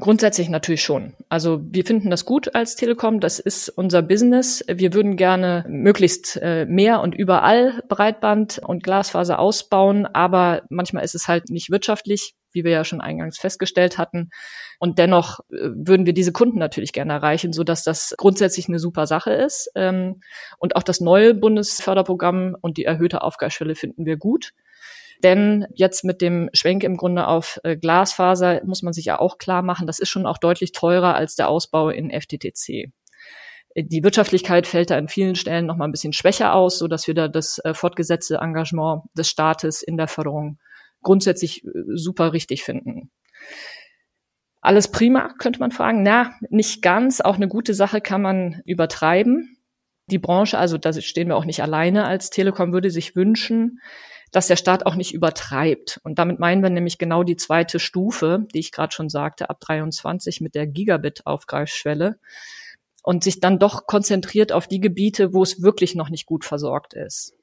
Grundsätzlich 0.00 0.48
natürlich 0.48 0.82
schon. 0.82 1.12
Also 1.28 1.60
wir 1.62 1.84
finden 1.84 2.08
das 2.08 2.24
gut 2.24 2.54
als 2.54 2.76
Telekom. 2.76 3.20
Das 3.20 3.38
ist 3.38 3.68
unser 3.68 4.00
Business. 4.00 4.64
Wir 4.66 4.94
würden 4.94 5.16
gerne 5.16 5.66
möglichst 5.68 6.38
äh, 6.40 6.64
mehr 6.64 7.02
und 7.02 7.14
überall 7.14 7.82
Breitband 7.88 8.58
und 8.58 8.82
Glasfaser 8.82 9.38
ausbauen, 9.38 10.06
aber 10.06 10.62
manchmal 10.70 11.04
ist 11.04 11.14
es 11.14 11.28
halt 11.28 11.50
nicht 11.50 11.70
wirtschaftlich, 11.70 12.34
wie 12.52 12.64
wir 12.64 12.70
ja 12.70 12.84
schon 12.84 13.02
eingangs 13.02 13.38
festgestellt 13.38 13.98
hatten. 13.98 14.30
Und 14.78 14.98
dennoch 14.98 15.40
äh, 15.50 15.68
würden 15.74 16.06
wir 16.06 16.14
diese 16.14 16.32
Kunden 16.32 16.58
natürlich 16.58 16.94
gerne 16.94 17.12
erreichen, 17.12 17.52
so 17.52 17.62
dass 17.62 17.84
das 17.84 18.14
grundsätzlich 18.16 18.68
eine 18.68 18.78
super 18.78 19.06
Sache 19.06 19.32
ist. 19.32 19.70
Ähm, 19.74 20.22
und 20.58 20.74
auch 20.74 20.82
das 20.82 21.00
neue 21.00 21.34
Bundesförderprogramm 21.34 22.56
und 22.62 22.78
die 22.78 22.84
erhöhte 22.84 23.22
Aufgabeschwelle 23.22 23.74
finden 23.74 24.06
wir 24.06 24.16
gut. 24.16 24.52
Denn 25.22 25.66
jetzt 25.74 26.04
mit 26.04 26.20
dem 26.20 26.50
Schwenk 26.52 26.82
im 26.82 26.96
Grunde 26.96 27.26
auf 27.26 27.60
äh, 27.62 27.76
Glasfaser 27.76 28.62
muss 28.64 28.82
man 28.82 28.92
sich 28.92 29.04
ja 29.04 29.18
auch 29.18 29.38
klar 29.38 29.62
machen, 29.62 29.86
das 29.86 29.98
ist 29.98 30.08
schon 30.08 30.26
auch 30.26 30.38
deutlich 30.38 30.72
teurer 30.72 31.14
als 31.14 31.36
der 31.36 31.48
Ausbau 31.48 31.90
in 31.90 32.10
FTTC. 32.10 32.92
Die 33.74 34.04
Wirtschaftlichkeit 34.04 34.66
fällt 34.66 34.90
da 34.90 34.98
an 34.98 35.08
vielen 35.08 35.34
Stellen 35.34 35.64
noch 35.64 35.76
mal 35.76 35.86
ein 35.86 35.92
bisschen 35.92 36.12
schwächer 36.12 36.54
aus, 36.54 36.78
so 36.78 36.88
dass 36.88 37.06
wir 37.06 37.14
da 37.14 37.28
das 37.28 37.58
äh, 37.64 37.72
fortgesetzte 37.72 38.36
Engagement 38.36 39.02
des 39.16 39.28
Staates 39.28 39.82
in 39.82 39.96
der 39.96 40.08
Förderung 40.08 40.58
grundsätzlich 41.02 41.64
äh, 41.64 41.70
super 41.94 42.32
richtig 42.32 42.64
finden. 42.64 43.10
Alles 44.60 44.90
prima, 44.90 45.34
könnte 45.38 45.58
man 45.58 45.72
fragen. 45.72 46.02
Na, 46.02 46.34
nicht 46.50 46.82
ganz. 46.82 47.20
Auch 47.20 47.36
eine 47.36 47.48
gute 47.48 47.74
Sache 47.74 48.00
kann 48.00 48.22
man 48.22 48.62
übertreiben. 48.64 49.56
Die 50.06 50.18
Branche, 50.18 50.58
also 50.58 50.78
da 50.78 50.92
stehen 50.92 51.28
wir 51.28 51.36
auch 51.36 51.44
nicht 51.44 51.62
alleine 51.62 52.04
als 52.04 52.30
Telekom, 52.30 52.72
würde 52.72 52.90
sich 52.90 53.16
wünschen, 53.16 53.80
dass 54.32 54.48
der 54.48 54.56
Staat 54.56 54.86
auch 54.86 54.96
nicht 54.96 55.14
übertreibt. 55.14 56.00
Und 56.02 56.18
damit 56.18 56.40
meinen 56.40 56.62
wir 56.62 56.70
nämlich 56.70 56.98
genau 56.98 57.22
die 57.22 57.36
zweite 57.36 57.78
Stufe, 57.78 58.46
die 58.52 58.58
ich 58.58 58.72
gerade 58.72 58.92
schon 58.92 59.08
sagte, 59.08 59.50
ab 59.50 59.60
23 59.60 60.40
mit 60.40 60.54
der 60.54 60.66
Gigabit-Aufgreifschwelle 60.66 62.18
und 63.02 63.22
sich 63.22 63.40
dann 63.40 63.58
doch 63.58 63.86
konzentriert 63.86 64.52
auf 64.52 64.66
die 64.66 64.80
Gebiete, 64.80 65.34
wo 65.34 65.42
es 65.42 65.62
wirklich 65.62 65.94
noch 65.94 66.08
nicht 66.08 66.26
gut 66.26 66.44
versorgt 66.44 66.94
ist. 66.94 67.34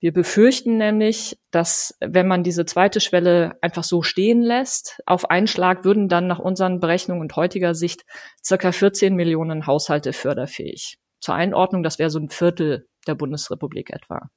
Wir 0.00 0.12
befürchten 0.12 0.76
nämlich, 0.78 1.38
dass 1.50 1.96
wenn 2.00 2.28
man 2.28 2.44
diese 2.44 2.64
zweite 2.64 3.00
Schwelle 3.00 3.58
einfach 3.60 3.82
so 3.82 4.02
stehen 4.02 4.42
lässt, 4.42 5.00
auf 5.06 5.28
einen 5.28 5.48
Schlag 5.48 5.84
würden 5.84 6.08
dann 6.08 6.28
nach 6.28 6.38
unseren 6.38 6.78
Berechnungen 6.78 7.20
und 7.20 7.34
heutiger 7.34 7.74
Sicht 7.74 8.04
circa 8.42 8.70
14 8.70 9.14
Millionen 9.14 9.66
Haushalte 9.66 10.12
förderfähig. 10.12 10.98
Zur 11.20 11.34
Einordnung, 11.34 11.82
das 11.82 11.98
wäre 11.98 12.10
so 12.10 12.20
ein 12.20 12.30
Viertel 12.30 12.86
der 13.08 13.16
Bundesrepublik 13.16 13.90
etwa. 13.90 14.30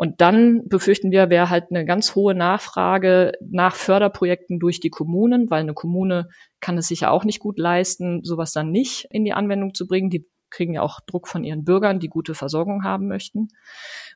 Und 0.00 0.20
dann 0.20 0.68
befürchten 0.68 1.10
wir, 1.10 1.28
wäre 1.28 1.50
halt 1.50 1.66
eine 1.70 1.84
ganz 1.84 2.14
hohe 2.14 2.32
Nachfrage 2.32 3.32
nach 3.40 3.74
Förderprojekten 3.74 4.60
durch 4.60 4.78
die 4.78 4.90
Kommunen, 4.90 5.50
weil 5.50 5.62
eine 5.62 5.74
Kommune 5.74 6.28
kann 6.60 6.78
es 6.78 6.86
sich 6.86 7.00
ja 7.00 7.10
auch 7.10 7.24
nicht 7.24 7.40
gut 7.40 7.58
leisten, 7.58 8.22
sowas 8.22 8.52
dann 8.52 8.70
nicht 8.70 9.08
in 9.10 9.24
die 9.24 9.32
Anwendung 9.32 9.74
zu 9.74 9.88
bringen. 9.88 10.08
Die 10.08 10.24
kriegen 10.50 10.74
ja 10.74 10.82
auch 10.82 11.00
Druck 11.00 11.26
von 11.26 11.42
ihren 11.42 11.64
Bürgern, 11.64 11.98
die 11.98 12.06
gute 12.06 12.36
Versorgung 12.36 12.84
haben 12.84 13.08
möchten. 13.08 13.48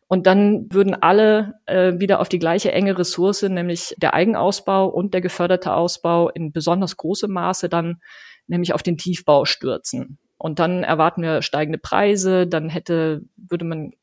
Und 0.07 0.29
dann 0.29 0.69
würden 0.71 0.95
alle 0.95 1.55
äh, 1.67 1.95
wieder 1.99 2.21
auf 2.21 2.29
die 2.29 2.39
gleiche 2.39 2.71
enge 2.71 2.97
Ressource, 2.97 3.43
nämlich 3.43 3.97
der 3.99 4.15
Eigenausbau 4.15 4.87
und 4.87 5.15
der 5.15 5.21
geförderte 5.21 5.75
Ausbau 5.75 6.29
in 6.29 6.53
besonders 6.53 6.97
großem 6.97 7.33
Maße 7.33 7.69
dann 7.69 8.01
nämlich 8.47 8.73
auf 8.73 8.85
den 8.85 8.99
Tiefbau 8.99 9.47
stürzen. 9.47 10.19
Und 10.39 10.61
dann 10.61 10.85
erwarten 10.85 11.23
wir 11.23 11.43
steigende 11.43 11.79
Preise, 11.79 12.47
dann 12.47 12.69
hätte, 12.69 13.23
würde 13.37 13.65
man 13.65 13.95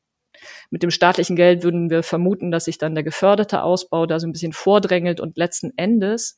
mit 0.70 0.82
dem 0.82 0.90
staatlichen 0.90 1.36
Geld 1.36 1.62
würden 1.62 1.90
wir 1.90 2.02
vermuten, 2.02 2.50
dass 2.50 2.64
sich 2.64 2.78
dann 2.78 2.94
der 2.94 3.04
geförderte 3.04 3.62
Ausbau 3.62 4.06
da 4.06 4.18
so 4.20 4.26
ein 4.26 4.32
bisschen 4.32 4.52
vordrängelt 4.52 5.20
und 5.20 5.36
letzten 5.36 5.72
Endes 5.76 6.36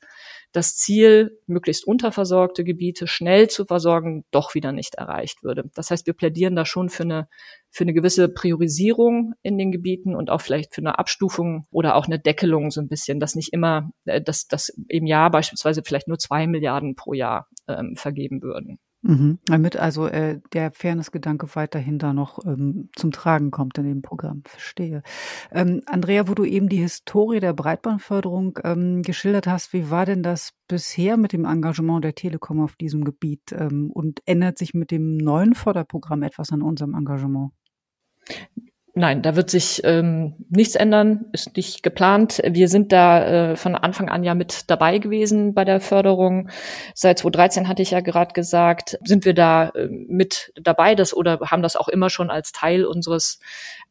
das 0.53 0.77
Ziel, 0.77 1.39
möglichst 1.47 1.87
unterversorgte 1.87 2.63
Gebiete 2.63 3.07
schnell 3.07 3.49
zu 3.49 3.65
versorgen, 3.65 4.25
doch 4.31 4.55
wieder 4.55 4.71
nicht 4.73 4.95
erreicht 4.97 5.43
würde. 5.43 5.71
Das 5.75 5.91
heißt, 5.91 6.07
wir 6.07 6.13
plädieren 6.13 6.55
da 6.55 6.67
schon 6.67 6.91
für 6.91 7.05
eine, 7.05 7.29
für 7.71 7.85
eine 7.85 7.95
gewisse 7.95 8.29
Priorisierung 8.29 9.33
in 9.43 9.57
den 9.57 9.73
Gebieten 9.73 10.15
und 10.15 10.29
auch 10.29 10.43
vielleicht 10.43 10.75
für 10.75 10.83
eine 10.83 10.99
Abstufung 10.99 11.67
oder 11.71 11.97
auch 11.97 12.07
eine 12.07 12.19
Deckelung 12.19 12.71
so 12.71 12.83
ein 12.83 12.89
bisschen, 12.89 13.19
dass 13.19 13.35
nicht 13.35 13.53
immer, 13.53 13.91
äh, 14.05 14.21
dass, 14.21 14.47
dass 14.47 14.69
im 14.89 15.07
Jahr 15.07 15.31
beispielsweise 15.31 15.83
vielleicht 15.83 16.09
nur 16.09 16.19
zwei 16.19 16.47
Milliarden 16.47 16.95
pro 16.97 17.15
Jahr 17.15 17.49
ähm, 17.67 17.97
vergeben 17.97 18.43
würden. 18.43 18.79
Mhm. 19.03 19.41
Damit 19.47 19.77
also 19.77 20.07
äh, 20.07 20.41
der 20.53 20.71
Fairness-Gedanke 20.71 21.49
weiterhin 21.57 21.99
da 21.99 22.13
noch 22.13 22.39
ähm, 22.47 22.89
zum 22.95 23.11
Tragen 23.11 23.51
kommt 23.51 23.77
in 23.79 23.85
dem 23.85 24.01
Programm. 24.01 24.43
Verstehe. 24.47 25.03
Ähm, 25.51 25.83
Andrea, 25.87 26.29
wo 26.29 26.35
du 26.35 26.45
eben 26.45 26.69
die 26.69 26.77
Historie 26.77 27.41
der 27.41 27.53
Breitbandförderung 27.53 28.61
ähm, 28.63 29.03
geschildert 29.03 29.49
hast, 29.49 29.73
wie 29.73 29.91
war 29.91 30.07
denn 30.07 30.23
das 30.23 30.53
bisher 30.69 31.17
mit 31.17 31.33
dem 31.33 31.45
Engagement 31.45 32.05
der 32.05 32.15
Telekom 32.15 32.61
auf 32.61 32.77
diesem 32.77 33.03
Gebiet 33.05 33.53
ähm, 33.53 33.91
und 33.91 34.21
ändert 34.25 34.57
sich 34.57 34.73
mit 34.73 34.93
dem 34.93 35.17
neuen 35.17 35.55
Förderprogramm 35.55 36.23
etwas 36.23 36.53
an 36.53 36.63
unserem 36.63 36.95
Engagement? 36.95 37.51
Nein, 38.95 39.23
da 39.23 39.37
wird 39.37 39.49
sich 39.49 39.81
ähm, 39.85 40.35
nichts 40.51 40.75
ändern, 40.75 41.25
ist 41.33 41.57
nicht 41.57 41.83
geplant. 41.83 42.43
Wir 42.45 42.69
sind 42.69 42.93
da 42.93 43.53
äh, 43.53 43.57
von 43.57 43.75
Anfang 43.75 44.11
an 44.11 44.23
ja 44.23 44.35
mit 44.35 44.71
dabei 44.71 44.99
gewesen 44.99 45.55
bei 45.55 45.65
der 45.65 45.81
Förderung. 45.81 46.51
Seit 46.95 47.21
2013 47.21 47.69
hatte 47.69 47.81
ich 47.81 47.93
ja 47.93 48.01
gerade 48.01 48.35
gesagt, 48.35 48.99
sind 49.03 49.25
wir 49.25 49.33
da 49.33 49.71
äh, 49.71 49.89
mit 49.89 50.53
dabei, 50.61 50.95
das 50.95 51.17
oder 51.17 51.41
haben 51.41 51.63
das 51.63 51.75
auch 51.75 51.89
immer 51.89 52.11
schon 52.11 52.31
als 52.31 52.53
Teil 52.53 52.85
unseres 52.85 53.41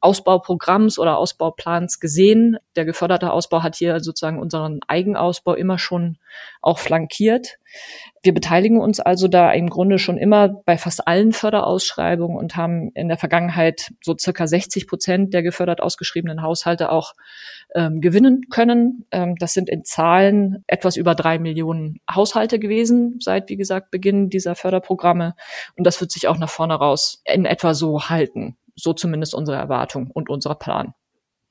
Ausbauprogramms 0.02 0.98
oder 0.98 1.18
Ausbauplans 1.18 2.00
gesehen. 2.00 2.58
Der 2.76 2.86
geförderte 2.86 3.32
Ausbau 3.32 3.62
hat 3.62 3.76
hier 3.76 4.00
sozusagen 4.00 4.40
unseren 4.40 4.80
Eigenausbau 4.88 5.54
immer 5.54 5.78
schon 5.78 6.18
auch 6.62 6.80
flankiert. 6.80 7.60
Wir 8.24 8.34
beteiligen 8.34 8.80
uns 8.80 9.00
also 9.00 9.28
da 9.28 9.52
im 9.52 9.70
Grunde 9.70 10.00
schon 10.00 10.18
immer 10.18 10.50
bei 10.50 10.78
fast 10.78 11.08
allen 11.08 11.32
Förderausschreibungen 11.34 12.38
und 12.38 12.56
haben 12.56 12.92
in 12.94 13.08
der 13.08 13.18
Vergangenheit 13.18 13.92
so 14.02 14.16
circa 14.18 14.48
60 14.48 14.88
Prozent 14.88 15.34
der 15.34 15.44
gefördert 15.44 15.82
ausgeschriebenen 15.82 16.42
Haushalte 16.42 16.92
auch 16.92 17.14
ähm, 17.76 18.02
gewinnen 18.02 18.50
können. 18.50 19.06
Ähm, 19.12 19.36
das 19.38 19.54
sind 19.54 19.70
in 19.70 19.84
Zahlen 19.86 20.64
etwas 20.68 20.98
über 20.98 21.16
drei 21.16 21.40
Millionen 21.40 22.00
Haushalte 22.14 22.60
gewesen 22.60 23.18
seit, 23.20 23.50
wie 23.50 23.58
gesagt, 23.58 23.92
Beginn 23.92 24.30
dieser 24.30 24.56
Förderprogramme. 24.56 25.36
Und 25.78 25.86
das 25.86 26.02
wird 26.02 26.12
sich 26.12 26.28
auch 26.28 26.38
nach 26.38 26.50
vorne 26.50 26.76
raus 26.76 27.22
in 27.26 27.46
etwa 27.46 27.74
so 27.74 28.10
halten 28.10 28.58
so 28.76 28.94
zumindest 28.94 29.34
unsere 29.34 29.58
Erwartung 29.58 30.10
und 30.12 30.30
unser 30.30 30.56
Plan. 30.56 30.94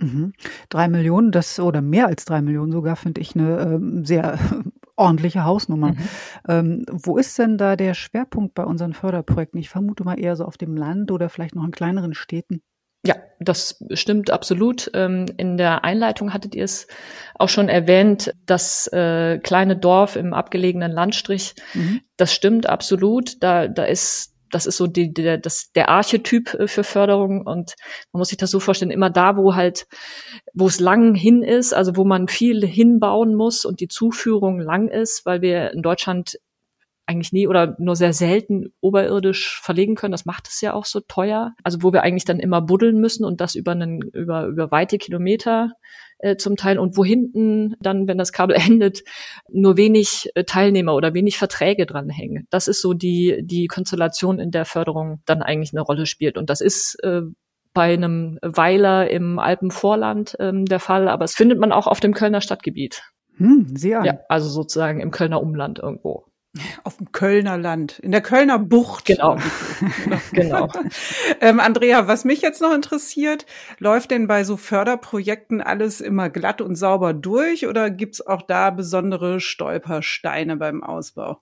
Mhm. 0.00 0.32
Drei 0.68 0.88
Millionen, 0.88 1.30
das 1.30 1.60
oder 1.60 1.82
mehr 1.82 2.06
als 2.06 2.24
drei 2.24 2.40
Millionen 2.40 2.72
sogar, 2.72 2.96
finde 2.96 3.20
ich 3.20 3.34
eine 3.34 3.60
ähm, 3.60 4.04
sehr 4.04 4.38
ordentliche 4.96 5.44
Hausnummer. 5.44 5.92
Mhm. 5.92 5.98
Ähm, 6.48 6.84
wo 6.90 7.18
ist 7.18 7.38
denn 7.38 7.58
da 7.58 7.76
der 7.76 7.94
Schwerpunkt 7.94 8.54
bei 8.54 8.64
unseren 8.64 8.94
Förderprojekten? 8.94 9.60
Ich 9.60 9.68
vermute 9.68 10.04
mal 10.04 10.18
eher 10.18 10.36
so 10.36 10.44
auf 10.44 10.56
dem 10.56 10.76
Land 10.76 11.10
oder 11.10 11.28
vielleicht 11.28 11.54
noch 11.54 11.64
in 11.64 11.70
kleineren 11.70 12.14
Städten. 12.14 12.62
Ja, 13.06 13.16
das 13.38 13.82
stimmt 13.94 14.30
absolut. 14.30 14.90
Ähm, 14.92 15.24
in 15.38 15.56
der 15.56 15.84
Einleitung 15.84 16.34
hattet 16.34 16.54
ihr 16.54 16.64
es 16.64 16.86
auch 17.34 17.48
schon 17.48 17.70
erwähnt, 17.70 18.34
das 18.44 18.88
äh, 18.88 19.38
kleine 19.38 19.76
Dorf 19.76 20.16
im 20.16 20.34
abgelegenen 20.34 20.92
Landstrich. 20.92 21.54
Mhm. 21.72 22.02
Das 22.18 22.34
stimmt 22.34 22.68
absolut. 22.68 23.42
Da, 23.42 23.68
da 23.68 23.84
ist 23.84 24.34
das 24.50 24.66
ist 24.66 24.76
so 24.76 24.86
die, 24.86 25.12
der, 25.12 25.38
das, 25.38 25.72
der 25.72 25.88
Archetyp 25.88 26.54
äh, 26.54 26.66
für 26.66 26.84
Förderung 26.84 27.46
und 27.46 27.74
man 28.12 28.18
muss 28.18 28.28
sich 28.28 28.38
das 28.38 28.50
so 28.50 28.60
vorstellen, 28.60 28.90
immer 28.90 29.10
da, 29.10 29.36
wo 29.36 29.54
halt, 29.54 29.86
wo 30.52 30.66
es 30.66 30.80
lang 30.80 31.14
hin 31.14 31.42
ist, 31.42 31.72
also 31.72 31.96
wo 31.96 32.04
man 32.04 32.28
viel 32.28 32.66
hinbauen 32.66 33.34
muss 33.34 33.64
und 33.64 33.80
die 33.80 33.88
Zuführung 33.88 34.60
lang 34.60 34.88
ist, 34.88 35.24
weil 35.26 35.42
wir 35.42 35.72
in 35.72 35.82
Deutschland 35.82 36.38
eigentlich 37.06 37.32
nie 37.32 37.48
oder 37.48 37.74
nur 37.78 37.96
sehr 37.96 38.12
selten 38.12 38.72
oberirdisch 38.80 39.60
verlegen 39.60 39.96
können. 39.96 40.12
Das 40.12 40.26
macht 40.26 40.46
es 40.46 40.60
ja 40.60 40.74
auch 40.74 40.84
so 40.84 41.00
teuer. 41.00 41.54
Also 41.64 41.82
wo 41.82 41.92
wir 41.92 42.02
eigentlich 42.02 42.24
dann 42.24 42.38
immer 42.38 42.62
buddeln 42.62 43.00
müssen 43.00 43.24
und 43.24 43.40
das 43.40 43.56
über 43.56 43.72
einen, 43.72 44.00
über, 44.00 44.46
über 44.46 44.70
weite 44.70 44.96
Kilometer 44.96 45.72
äh, 46.22 46.36
zum 46.36 46.56
Teil 46.56 46.78
und 46.78 46.96
wo 46.96 47.04
hinten 47.04 47.74
dann, 47.80 48.06
wenn 48.06 48.18
das 48.18 48.32
Kabel 48.32 48.56
endet, 48.66 49.02
nur 49.48 49.76
wenig 49.76 50.30
äh, 50.34 50.44
Teilnehmer 50.44 50.94
oder 50.94 51.14
wenig 51.14 51.38
Verträge 51.38 51.86
dranhängen. 51.86 52.46
Das 52.50 52.68
ist 52.68 52.80
so 52.80 52.94
die, 52.94 53.42
die 53.42 53.66
Konstellation, 53.66 54.38
in 54.38 54.50
der 54.50 54.64
Förderung 54.64 55.20
dann 55.26 55.42
eigentlich 55.42 55.72
eine 55.72 55.82
Rolle 55.82 56.06
spielt. 56.06 56.38
Und 56.38 56.50
das 56.50 56.60
ist 56.60 56.96
äh, 57.02 57.22
bei 57.72 57.92
einem 57.94 58.38
Weiler 58.42 59.10
im 59.10 59.38
Alpenvorland 59.38 60.36
ähm, 60.40 60.64
der 60.64 60.80
Fall, 60.80 61.08
aber 61.08 61.24
es 61.24 61.34
findet 61.34 61.58
man 61.58 61.72
auch 61.72 61.86
auf 61.86 62.00
dem 62.00 62.14
Kölner 62.14 62.40
Stadtgebiet. 62.40 63.02
Hm, 63.36 63.74
sehr. 63.74 64.02
Ja, 64.04 64.18
also 64.28 64.48
sozusagen 64.48 65.00
im 65.00 65.10
Kölner 65.10 65.40
Umland 65.40 65.78
irgendwo. 65.78 66.24
Auf 66.82 66.96
dem 66.96 67.12
Kölner 67.12 67.56
Land, 67.56 68.00
in 68.00 68.10
der 68.10 68.22
Kölner 68.22 68.58
Bucht. 68.58 69.04
Genau. 69.04 69.36
genau. 70.32 70.68
ähm, 71.40 71.60
Andrea, 71.60 72.08
was 72.08 72.24
mich 72.24 72.42
jetzt 72.42 72.60
noch 72.60 72.74
interessiert, 72.74 73.46
läuft 73.78 74.10
denn 74.10 74.26
bei 74.26 74.42
so 74.42 74.56
Förderprojekten 74.56 75.60
alles 75.60 76.00
immer 76.00 76.28
glatt 76.28 76.60
und 76.60 76.74
sauber 76.74 77.14
durch 77.14 77.68
oder 77.68 77.88
gibt's 77.90 78.26
auch 78.26 78.42
da 78.42 78.70
besondere 78.70 79.38
Stolpersteine 79.38 80.56
beim 80.56 80.82
Ausbau? 80.82 81.40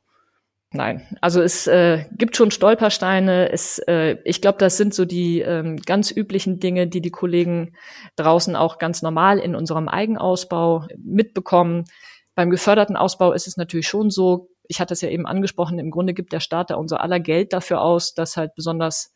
Nein, 0.73 1.07
also 1.23 1.41
es 1.41 1.67
äh, 1.67 2.05
gibt 2.13 2.37
schon 2.37 2.51
Stolpersteine. 2.51 3.51
Es, 3.51 3.79
äh, 3.89 4.19
ich 4.25 4.43
glaube, 4.43 4.59
das 4.59 4.77
sind 4.77 4.93
so 4.93 5.07
die 5.07 5.41
ähm, 5.41 5.79
ganz 5.79 6.11
üblichen 6.11 6.61
Dinge, 6.61 6.87
die 6.87 7.01
die 7.01 7.11
Kollegen 7.11 7.75
draußen 8.17 8.55
auch 8.55 8.77
ganz 8.77 9.01
normal 9.01 9.39
in 9.39 9.55
unserem 9.55 9.89
Eigenausbau 9.89 10.87
mitbekommen. 10.99 11.85
Beim 12.35 12.51
geförderten 12.51 12.97
Ausbau 12.97 13.33
ist 13.33 13.47
es 13.47 13.57
natürlich 13.57 13.89
schon 13.89 14.11
so, 14.11 14.51
ich 14.69 14.81
hatte 14.81 14.95
es 14.95 15.01
ja 15.01 15.09
eben 15.09 15.27
angesprochen, 15.27 15.79
im 15.79 15.91
Grunde 15.91 16.15
gibt 16.15 16.33
der 16.33 16.41
Staat 16.41 16.71
da 16.71 16.77
unser 16.77 17.01
aller 17.01 17.21
Geld 17.21 17.53
dafür 17.53 17.81
aus, 17.81 18.15
dass 18.15 18.37
halt 18.37 18.55
besonders 18.55 19.13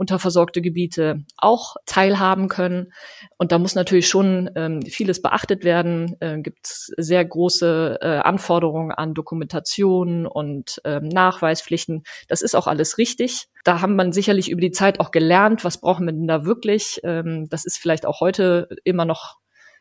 unterversorgte 0.00 0.62
Gebiete 0.62 1.24
auch 1.36 1.76
teilhaben 1.84 2.48
können. 2.48 2.90
Und 3.36 3.52
da 3.52 3.58
muss 3.58 3.74
natürlich 3.74 4.08
schon 4.08 4.50
ähm, 4.56 4.80
vieles 4.80 5.20
beachtet 5.20 5.62
werden. 5.62 6.16
Äh, 6.20 6.40
gibt 6.40 6.66
sehr 6.66 7.22
große 7.22 7.98
äh, 8.00 8.06
Anforderungen 8.06 8.92
an 8.92 9.12
Dokumentation 9.12 10.26
und 10.26 10.80
ähm, 10.86 11.08
Nachweispflichten. 11.08 12.04
Das 12.28 12.40
ist 12.40 12.54
auch 12.54 12.66
alles 12.66 12.96
richtig. 12.96 13.48
Da 13.62 13.82
haben 13.82 13.94
man 13.94 14.12
sicherlich 14.12 14.50
über 14.50 14.62
die 14.62 14.70
Zeit 14.70 15.00
auch 15.00 15.10
gelernt, 15.10 15.64
was 15.64 15.78
brauchen 15.78 16.06
wir 16.06 16.12
denn 16.12 16.26
da 16.26 16.46
wirklich. 16.46 17.00
Ähm, 17.04 17.46
das 17.50 17.66
ist 17.66 17.76
vielleicht 17.76 18.06
auch 18.06 18.20
heute 18.20 18.68
immer 18.84 19.04
noch 19.04 19.36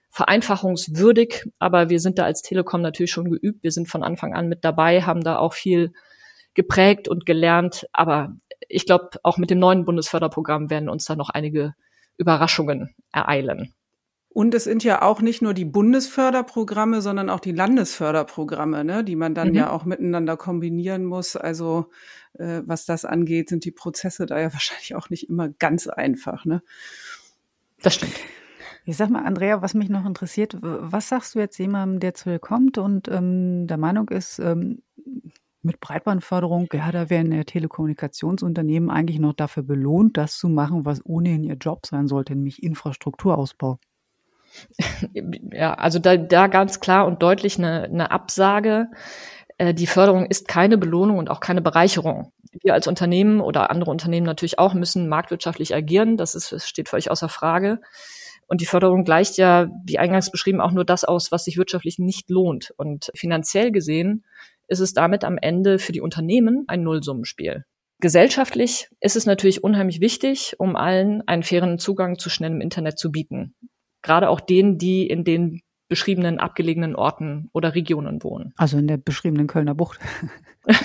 vereinfachungswürdig, 0.10 1.46
aber 1.60 1.90
wir 1.90 2.00
sind 2.00 2.18
da 2.18 2.24
als 2.24 2.42
Telekom 2.42 2.82
natürlich 2.82 3.12
schon 3.12 3.30
geübt. 3.30 3.64
Wir 3.64 3.72
sind 3.72 3.88
von 3.88 4.04
Anfang 4.04 4.34
an 4.34 4.48
mit 4.48 4.66
dabei, 4.66 5.04
haben 5.04 5.22
da 5.22 5.38
auch 5.38 5.54
viel 5.54 5.94
geprägt 6.54 7.08
und 7.08 7.26
gelernt. 7.26 7.88
Aber 7.94 8.36
ich 8.68 8.86
glaube, 8.86 9.10
auch 9.24 9.38
mit 9.38 9.50
dem 9.50 9.60
neuen 9.60 9.86
Bundesförderprogramm 9.86 10.70
werden 10.70 10.90
uns 10.90 11.06
da 11.06 11.16
noch 11.16 11.30
einige 11.30 11.76
Überraschungen 12.18 12.96
ereilen. 13.12 13.74
Und 14.32 14.54
es 14.54 14.66
sind 14.66 14.84
ja 14.84 15.02
auch 15.02 15.22
nicht 15.22 15.42
nur 15.42 15.56
die 15.56 15.66
Bundesförderprogramme, 15.66 17.02
sondern 17.02 17.32
auch 17.32 17.40
die 17.40 17.52
Landesförderprogramme, 17.52 18.84
ne, 18.84 19.04
die 19.04 19.16
man 19.16 19.34
dann 19.34 19.50
mhm. 19.50 19.56
ja 19.56 19.72
auch 19.72 19.86
miteinander 19.86 20.38
kombinieren 20.38 21.04
muss. 21.04 21.36
Also 21.36 21.88
äh, 22.34 22.62
was 22.66 22.86
das 22.86 23.06
angeht, 23.06 23.50
sind 23.50 23.66
die 23.66 23.72
Prozesse 23.72 24.28
da 24.28 24.40
ja 24.40 24.54
wahrscheinlich 24.54 24.96
auch 24.96 25.10
nicht 25.10 25.30
immer 25.30 25.50
ganz 25.50 25.88
einfach. 25.88 26.46
Ne? 26.46 26.62
Das 27.82 27.96
stimmt. 27.96 28.14
Ich 28.86 28.98
sag 28.98 29.10
mal, 29.10 29.26
Andrea, 29.26 29.62
was 29.62 29.74
mich 29.74 29.90
noch 29.90 30.06
interessiert, 30.06 30.58
was 30.62 31.10
sagst 31.10 31.36
du 31.36 31.40
jetzt 31.40 31.58
jemandem, 31.58 32.00
der 32.00 32.14
zu 32.14 32.30
dir 32.30 32.40
kommt 32.40 32.78
und 32.78 33.08
ähm, 33.08 33.68
der 33.68 33.78
Meinung 33.78 34.10
ist, 34.10 34.40
ähm, 34.40 34.82
mit 35.62 35.80
Breitbandförderung, 35.82 36.70
ja, 36.72 36.92
da 36.92 37.10
werden 37.10 37.32
ja 37.32 37.44
Telekommunikationsunternehmen 37.44 38.90
eigentlich 38.90 39.20
noch 39.20 39.34
dafür 39.34 39.64
belohnt, 39.64 40.18
das 40.18 40.38
zu 40.38 40.48
machen, 40.48 40.86
was 40.86 41.06
ohnehin 41.06 41.44
ihr 41.44 41.56
Job 41.56 41.86
sein 41.86 42.08
sollte, 42.08 42.34
nämlich 42.34 42.64
Infrastrukturausbau. 42.64 43.78
Ja, 45.52 45.76
also 45.76 46.00
da, 46.00 46.18
da 46.18 46.48
ganz 46.48 46.80
klar 46.80 47.06
und 47.06 47.22
deutlich 47.22 47.60
eine, 47.60 47.84
eine 47.84 48.10
Absage. 48.10 48.88
Äh, 49.60 49.76
die 49.76 49.86
Förderung 49.86 50.26
ist 50.26 50.48
keine 50.48 50.78
Belohnung 50.78 51.20
und 51.20 51.30
auch 51.30 51.40
keine 51.40 51.62
Bereicherung. 51.62 52.32
Wir 52.64 52.74
als 52.74 52.88
Unternehmen 52.88 53.42
oder 53.42 53.70
andere 53.70 53.92
Unternehmen 53.92 54.26
natürlich 54.26 54.58
auch 54.58 54.74
müssen 54.74 55.08
marktwirtschaftlich 55.08 55.76
agieren. 55.76 56.18
Das 56.18 56.34
ist, 56.34 56.52
das 56.52 56.68
steht 56.68 56.90
völlig 56.90 57.12
außer 57.12 57.30
Frage. 57.30 57.80
Und 58.50 58.62
die 58.62 58.66
Förderung 58.66 59.04
gleicht 59.04 59.38
ja, 59.38 59.70
wie 59.86 60.00
eingangs 60.00 60.32
beschrieben, 60.32 60.60
auch 60.60 60.72
nur 60.72 60.84
das 60.84 61.04
aus, 61.04 61.32
was 61.32 61.46
sich 61.46 61.58
wirtschaftlich 61.58 62.00
nicht 62.00 62.32
lohnt. 62.32 62.74
Und 62.78 63.12
finanziell 63.16 63.72
gesehen 63.72 64.26
ist 64.68 64.80
es 64.80 64.94
damit 64.94 65.24
am 65.24 65.38
Ende 65.38 65.78
für 65.78 65.92
die 65.92 66.02
Unternehmen 66.02 66.66
ein 66.68 66.82
Nullsummenspiel. 66.82 67.66
Gesellschaftlich 68.00 68.90
ist 69.02 69.16
es 69.16 69.28
natürlich 69.28 69.64
unheimlich 69.64 70.02
wichtig, 70.02 70.56
um 70.58 70.76
allen 70.76 71.22
einen 71.28 71.44
fairen 71.44 71.78
Zugang 71.78 72.18
zu 72.18 72.32
schnellem 72.32 72.60
Internet 72.60 72.98
zu 72.98 73.12
bieten. 73.12 73.54
Gerade 74.02 74.30
auch 74.30 74.40
denen, 74.40 74.80
die 74.80 75.06
in 75.06 75.24
den 75.24 75.62
beschriebenen 75.88 76.40
abgelegenen 76.40 76.96
Orten 76.96 77.50
oder 77.54 77.76
Regionen 77.76 78.24
wohnen. 78.24 78.54
Also 78.58 78.80
in 78.80 78.88
der 78.88 78.98
beschriebenen 78.98 79.46
Kölner 79.46 79.76
Bucht. 79.76 80.00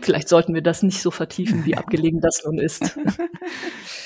Vielleicht 0.00 0.28
sollten 0.28 0.54
wir 0.54 0.62
das 0.62 0.82
nicht 0.82 1.00
so 1.02 1.12
vertiefen, 1.12 1.66
wie 1.66 1.76
abgelegen 1.76 2.20
das 2.20 2.42
nun 2.44 2.58
ist. 2.58 2.98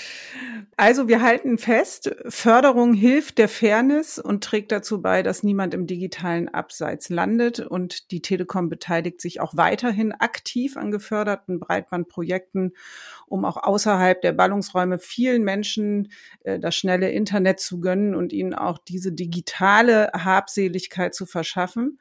Also 0.76 1.09
wir 1.09 1.23
halten 1.23 1.59
fest, 1.59 2.14
Förderung 2.28 2.95
hilft 2.95 3.38
der 3.38 3.49
Fairness 3.49 4.19
und 4.19 4.45
trägt 4.45 4.73
dazu 4.73 5.02
bei, 5.02 5.23
dass 5.23 5.42
niemand 5.42 5.75
im 5.75 5.87
digitalen 5.87 6.49
Abseits 6.49 7.09
landet. 7.09 7.61
Und 7.61 8.11
die 8.11 8.23
Telekom 8.23 8.69
beteiligt 8.69 9.21
sich 9.21 9.40
auch 9.40 9.57
weiterhin 9.57 10.12
aktiv 10.12 10.76
an 10.76 10.90
geförderten 10.90 11.61
Breitbandprojekten, 11.61 12.73
um 13.26 13.45
auch 13.45 13.57
außerhalb 13.57 14.21
der 14.23 14.33
Ballungsräume 14.33 14.99
vielen 14.99 15.42
Menschen 15.42 16.12
äh, 16.45 16.59
das 16.59 16.75
schnelle 16.75 17.11
Internet 17.11 17.61
zu 17.61 17.80
gönnen 17.80 18.14
und 18.14 18.33
ihnen 18.33 18.54
auch 18.54 18.78
diese 18.78 19.12
digitale 19.12 20.11
Habseligkeit 20.12 21.14
zu 21.14 21.26
verschaffen. 21.26 21.99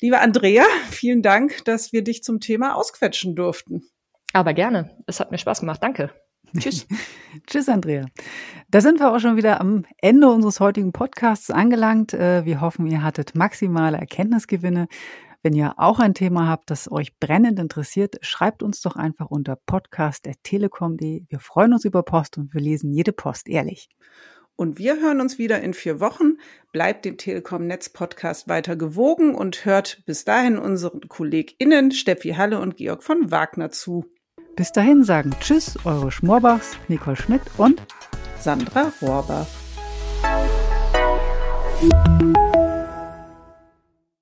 Liebe 0.00 0.20
Andrea, 0.20 0.64
vielen 0.90 1.22
Dank, 1.22 1.64
dass 1.64 1.92
wir 1.92 2.02
dich 2.02 2.22
zum 2.22 2.40
Thema 2.40 2.74
ausquetschen 2.74 3.34
durften. 3.34 3.84
Aber 4.32 4.54
gerne. 4.54 4.96
Es 5.06 5.20
hat 5.20 5.30
mir 5.30 5.38
Spaß 5.38 5.60
gemacht. 5.60 5.82
Danke. 5.82 6.10
Tschüss. 6.58 6.86
Tschüss, 7.46 7.68
Andrea. 7.68 8.06
Da 8.70 8.80
sind 8.80 9.00
wir 9.00 9.12
auch 9.12 9.18
schon 9.20 9.36
wieder 9.36 9.60
am 9.60 9.84
Ende 9.98 10.28
unseres 10.28 10.60
heutigen 10.60 10.92
Podcasts 10.92 11.50
angelangt. 11.50 12.14
Äh, 12.14 12.44
wir 12.44 12.60
hoffen, 12.60 12.86
ihr 12.86 13.02
hattet 13.02 13.34
maximale 13.34 13.98
Erkenntnisgewinne. 13.98 14.88
Wenn 15.42 15.54
ihr 15.54 15.74
auch 15.78 16.00
ein 16.00 16.12
Thema 16.12 16.48
habt, 16.48 16.70
das 16.70 16.92
euch 16.92 17.18
brennend 17.18 17.58
interessiert, 17.58 18.16
schreibt 18.20 18.62
uns 18.62 18.82
doch 18.82 18.96
einfach 18.96 19.30
unter 19.30 19.56
podcast.telekom.de. 19.56 21.24
Wir 21.28 21.38
freuen 21.38 21.72
uns 21.72 21.86
über 21.86 22.02
Post 22.02 22.36
und 22.36 22.52
wir 22.52 22.60
lesen 22.60 22.92
jede 22.92 23.12
Post 23.12 23.48
ehrlich. 23.48 23.88
Und 24.54 24.78
wir 24.78 25.00
hören 25.00 25.22
uns 25.22 25.38
wieder 25.38 25.62
in 25.62 25.72
vier 25.72 26.00
Wochen. 26.00 26.36
Bleibt 26.72 27.06
dem 27.06 27.16
Telekom 27.16 27.66
Netz 27.66 27.88
Podcast 27.88 28.46
weiter 28.46 28.76
gewogen 28.76 29.34
und 29.34 29.64
hört 29.64 30.02
bis 30.04 30.26
dahin 30.26 30.58
unseren 30.58 31.08
KollegInnen 31.08 31.92
Steffi 31.92 32.32
Halle 32.32 32.60
und 32.60 32.76
Georg 32.76 33.02
von 33.02 33.30
Wagner 33.30 33.70
zu. 33.70 34.04
Bis 34.56 34.72
dahin 34.72 35.04
sagen 35.04 35.30
Tschüss, 35.40 35.78
eure 35.84 36.10
Schmorbachs, 36.10 36.76
Nicole 36.88 37.16
Schmidt 37.16 37.42
und 37.56 37.80
Sandra 38.38 38.92
Rohrbach. 39.00 39.46